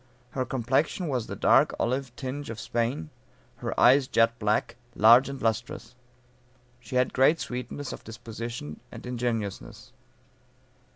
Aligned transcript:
Her 0.31 0.45
complexion 0.45 1.09
was 1.09 1.27
the 1.27 1.35
dark 1.35 1.75
olive 1.79 2.11
tinge 2.15 2.49
of 2.49 2.59
Spain; 2.59 3.11
her 3.57 3.79
eyes 3.79 4.07
jet 4.07 4.39
black, 4.39 4.75
large 4.95 5.29
and 5.29 5.39
lustrous. 5.39 5.93
She 6.79 6.95
had 6.95 7.13
great 7.13 7.39
sweetness 7.39 7.93
of 7.93 8.03
disposition 8.03 8.79
and 8.91 9.05
ingenuousness. 9.05 9.93